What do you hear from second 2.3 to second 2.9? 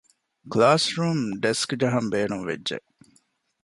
ވެއްޖެއެވެ.